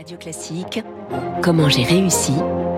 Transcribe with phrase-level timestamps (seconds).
[0.00, 0.82] Radio Classique,
[1.42, 2.32] comment j'ai réussi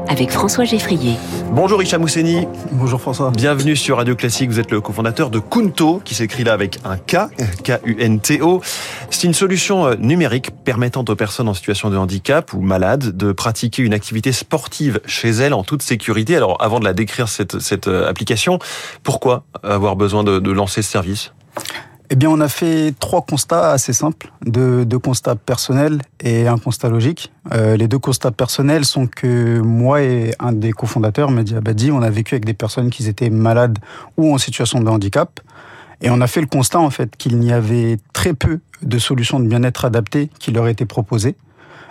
[0.08, 1.14] avec François Geffrier.
[1.52, 2.48] Bonjour Richard Mousseni.
[2.72, 3.30] Bonjour François.
[3.30, 4.50] Bienvenue sur Radio Classique.
[4.50, 7.29] Vous êtes le cofondateur de Kunto, qui s'écrit là avec un K,
[7.62, 8.61] K-U-N-T-O.
[9.11, 13.30] C'est une solution euh, numérique permettant aux personnes en situation de handicap ou malades de
[13.30, 16.34] pratiquer une activité sportive chez elles en toute sécurité.
[16.34, 18.59] Alors, avant de la décrire, cette, cette euh, application,
[19.04, 21.32] pourquoi avoir besoin de, de lancer ce service?
[22.12, 26.58] Eh bien, on a fait trois constats assez simples, deux, deux constats personnels et un
[26.58, 27.32] constat logique.
[27.54, 32.03] Euh, les deux constats personnels sont que moi et un des cofondateurs, Mehdi Abadi, on
[32.03, 33.78] a vécu avec des personnes qui étaient malades
[34.19, 35.41] ou en situation de handicap.
[36.03, 39.41] Et on a fait le constat, en fait, qu'il n'y avait très peu de solutions
[39.41, 41.34] de bien-être adaptées qui leur étaient proposées.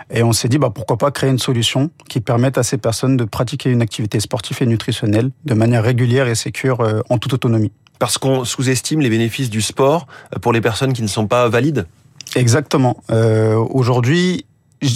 [0.08, 3.16] Et on s'est dit, bah, pourquoi pas créer une solution qui permette à ces personnes
[3.16, 7.32] de pratiquer une activité sportive et nutritionnelle de manière régulière et sécure euh, en toute
[7.32, 7.72] autonomie
[8.02, 10.08] parce qu'on sous-estime les bénéfices du sport
[10.40, 11.86] pour les personnes qui ne sont pas valides
[12.34, 12.96] Exactement.
[13.12, 14.44] Euh, Aujourd'hui,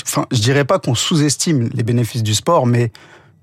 [0.05, 2.91] enfin, je dirais pas qu'on sous-estime les bénéfices du sport, mais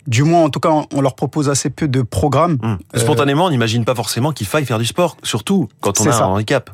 [0.06, 2.58] du moins, en tout cas, on leur propose assez peu de programmes.
[2.62, 2.78] Hum.
[2.94, 6.26] Spontanément, on n'imagine pas forcément qu'il faille faire du sport, surtout quand on a ça.
[6.26, 6.70] un handicap.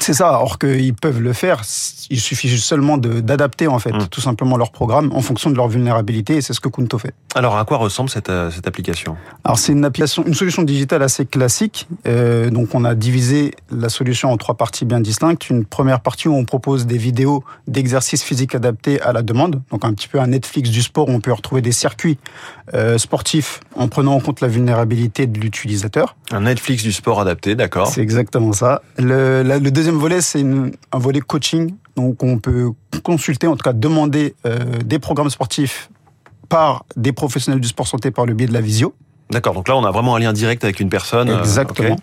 [0.00, 1.62] C'est ça, alors qu'ils peuvent le faire,
[2.10, 4.08] il suffit juste seulement d'adapter en fait Mm.
[4.08, 7.14] tout simplement leur programme en fonction de leur vulnérabilité et c'est ce que Kunto fait.
[7.34, 9.16] Alors, à quoi ressemble cette, euh, cette application?
[9.44, 11.88] Alors c'est une application, une solution digitale assez classique.
[12.06, 15.48] Euh, donc on a divisé la solution en trois parties bien distinctes.
[15.50, 19.84] Une première partie où on propose des vidéos d'exercices physiques adaptés à la demande, donc
[19.84, 22.18] un petit peu un Netflix du sport où on peut retrouver des circuits
[22.74, 26.16] euh, sportifs en prenant en compte la vulnérabilité de l'utilisateur.
[26.30, 27.86] Un Netflix du sport adapté, d'accord.
[27.88, 28.82] C'est exactement ça.
[28.98, 31.74] Le, la- le deuxième volet, c'est un volet coaching.
[31.94, 32.70] Donc, on peut
[33.04, 35.88] consulter, en tout cas demander euh, des programmes sportifs
[36.48, 38.92] par des professionnels du sport santé par le biais de la visio.
[39.30, 41.28] D'accord, donc là, on a vraiment un lien direct avec une personne.
[41.28, 41.96] euh, Exactement.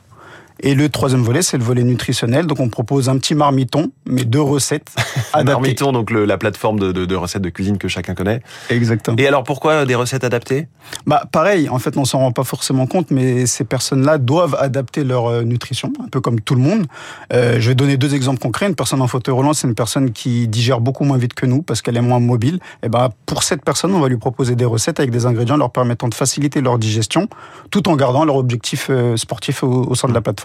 [0.62, 2.46] Et le troisième volet, c'est le volet nutritionnel.
[2.48, 4.90] Donc, on propose un petit marmiton, mais deux recettes
[5.34, 5.52] adaptées.
[5.52, 8.42] Marmiton, donc le- la plateforme de, de- de recettes de cuisine que chacun connaît.
[8.70, 9.18] Exactement.
[9.18, 10.68] Et alors, pourquoi des recettes adaptées?
[11.06, 15.04] Bah, pareil, en fait, on s'en rend pas forcément compte, mais ces personnes-là doivent adapter
[15.04, 16.86] leur euh, nutrition, un peu comme tout le monde.
[17.34, 18.68] Euh, je vais donner deux exemples concrets.
[18.68, 21.62] Une personne en fauteuil roulant, c'est une personne qui digère beaucoup moins vite que nous
[21.62, 22.60] parce qu'elle est moins mobile.
[22.84, 25.72] Et ben, pour cette personne, on va lui proposer des recettes avec des ingrédients leur
[25.72, 27.28] permettant de faciliter leur digestion,
[27.72, 30.45] tout en gardant leur objectif euh, sportif au, au sein de la plateforme.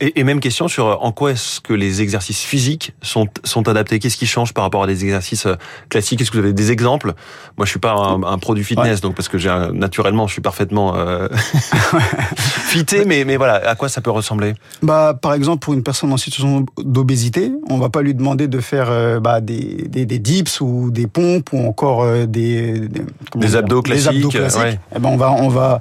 [0.00, 3.68] Et, et même question sur euh, en quoi est-ce que les exercices physiques sont, sont
[3.68, 4.00] adaptés?
[4.00, 5.54] Qu'est-ce qui change par rapport à des exercices euh,
[5.88, 6.20] classiques?
[6.20, 7.14] Est-ce que vous avez des exemples?
[7.56, 10.32] Moi, je suis pas un, un pro du fitness, donc parce que j'ai naturellement, je
[10.32, 11.28] suis parfaitement euh,
[12.36, 14.54] fité, mais, mais voilà, à quoi ça peut ressembler?
[14.82, 18.58] Bah, par exemple, pour une personne en situation d'obésité, on va pas lui demander de
[18.58, 23.00] faire euh, bah, des, des, des dips ou des pompes ou encore euh, des, des,
[23.00, 24.60] abdos des abdos classiques, classiques.
[24.60, 24.80] ouais.
[24.96, 25.80] Eh ben, on va, on va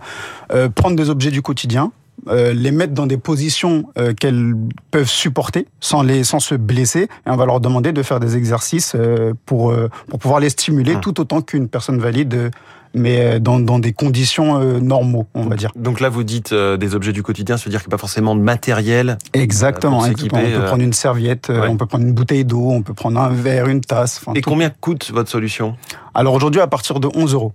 [0.75, 1.91] prendre des objets du quotidien,
[2.27, 4.53] euh, les mettre dans des positions euh, qu'elles
[4.91, 8.37] peuvent supporter sans, les, sans se blesser, et on va leur demander de faire des
[8.37, 11.01] exercices euh, pour, euh, pour pouvoir les stimuler Hum.
[11.01, 12.49] tout autant qu'une personne valide, euh,
[12.93, 15.71] mais dans, dans des conditions euh, normaux, on va dire.
[15.75, 17.97] Donc là, vous dites euh, des objets du quotidien, ça veut dire qu'il n'y a
[17.97, 19.17] pas forcément de matériel.
[19.33, 20.05] Exactement.
[20.05, 20.41] exactement.
[20.43, 21.67] On peut prendre une serviette, ouais.
[21.67, 24.21] on peut prendre une bouteille d'eau, on peut prendre un verre, une tasse.
[24.35, 24.49] Et tout.
[24.49, 25.75] combien coûte votre solution?
[26.13, 27.53] Alors aujourd'hui, à partir de 11 euros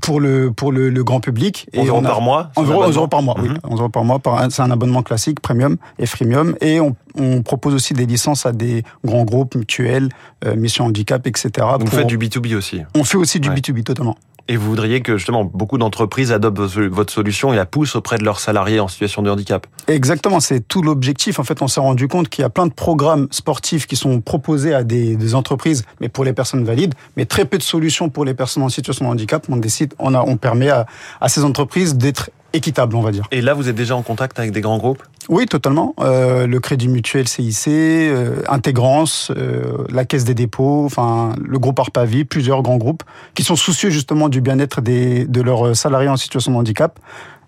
[0.00, 1.66] pour le pour le, le grand public.
[1.76, 3.48] 11 euros on a- par mois Environ 11 abonnement euros par mois, oui.
[3.48, 3.58] Mhm.
[3.64, 4.20] 11 euros par mois.
[4.50, 6.54] C'est un abonnement classique, premium et freemium.
[6.60, 10.08] Et on, on propose aussi des licences à des grands groupes, mutuelles,
[10.44, 11.50] euh, Mission Handicap, etc.
[11.56, 12.82] Donc vous pour- faites du B2B aussi.
[12.94, 13.54] On fait aussi du Ouais.
[13.56, 14.16] B2B totalement.
[14.46, 18.24] Et vous voudriez que justement beaucoup d'entreprises adoptent votre solution et la poussent auprès de
[18.24, 19.66] leurs salariés en situation de handicap.
[19.88, 21.38] Exactement, c'est tout l'objectif.
[21.38, 24.20] En fait, on s'est rendu compte qu'il y a plein de programmes sportifs qui sont
[24.20, 28.24] proposés à des, entreprises, mais pour les personnes valides, mais très peu de solutions pour
[28.26, 29.46] les personnes en situation de handicap.
[29.48, 30.86] On décide, on a, on permet à
[31.28, 33.24] ces entreprises d'être équitables, on va dire.
[33.30, 35.02] Et là, vous êtes déjà en contact avec des grands groupes?
[35.28, 35.94] Oui, totalement.
[36.00, 41.78] Euh, le Crédit Mutuel CIC, euh, Intégrance, euh, la Caisse des dépôts, enfin le groupe
[41.78, 43.02] Arpavi, plusieurs grands groupes
[43.34, 46.98] qui sont soucieux justement du bien-être des, de leurs salariés en situation de handicap.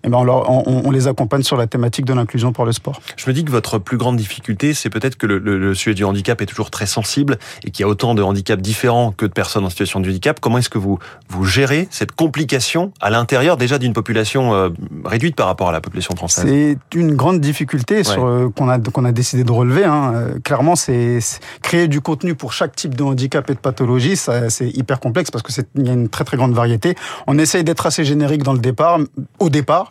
[0.04, 2.72] Et ben on, leur- on- on les accompagne sur la thématique de l'inclusion par le
[2.72, 3.00] sport.
[3.16, 5.94] Je me dis que votre plus grande difficulté, c'est peut-être que le, le- le sujet
[5.94, 9.26] du handicap est toujours très sensible et qu'il y a autant de handicaps différents que
[9.26, 10.38] de personnes en situation de handicap.
[10.40, 10.98] Comment est-ce que vous,
[11.28, 14.68] vous gérez cette complication à l'intérieur déjà d'une population euh,
[15.04, 16.44] réduite par rapport à la population française?
[16.46, 19.84] C'est une grande difficulté sur, euh, qu'on a qu'on a décidé de relever.
[19.84, 20.12] Hein.
[20.14, 21.18] Euh, Clairement, c'est
[21.62, 25.42] créer du contenu pour chaque type de handicap et de pathologie, c'est hyper complexe parce
[25.42, 26.94] que c'est il y a une très très grande variété.
[27.26, 28.98] On essaye d'être assez générique dans le départ,
[29.38, 29.90] au départ,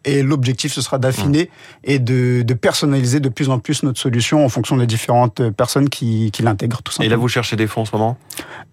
[0.05, 1.49] Et l'objectif, ce sera d'affiner
[1.83, 5.89] et de, de, personnaliser de plus en plus notre solution en fonction des différentes personnes
[5.89, 7.07] qui, qui l'intègrent, tout simplement.
[7.07, 8.17] Et là, vous cherchez des fonds en ce moment?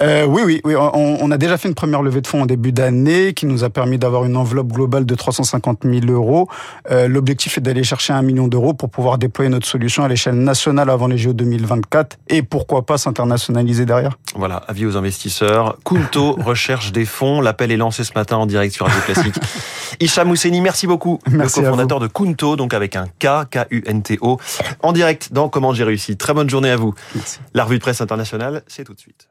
[0.03, 0.75] Euh, Oui, oui, oui.
[0.77, 3.65] On, on, a déjà fait une première levée de fonds en début d'année qui nous
[3.65, 6.49] a permis d'avoir une enveloppe globale de 350 000 euros.
[6.91, 10.37] Euh, L'objectif est d'aller chercher un million d'euros pour pouvoir déployer notre solution à l'échelle
[10.37, 14.19] nationale avant les JO 2024 et pourquoi pas s'internationaliser derrière.
[14.35, 15.79] Voilà, avis aux investisseurs.
[15.85, 17.41] Kunto recherche des fonds.
[17.41, 19.35] L'appel est lancé ce matin en direct sur Radio Classique.
[20.01, 20.87] Hicham Mousseni, merci
[21.25, 21.37] beaucoup.
[21.37, 24.39] Merci le cofondateur de Kunto, donc avec un K, K-U-N-T-O,
[24.83, 26.17] en direct dans Comment j'ai réussi.
[26.17, 26.95] Très bonne journée à vous.
[27.15, 27.39] Merci.
[27.55, 29.29] La revue de presse internationale, c'est tout de suite.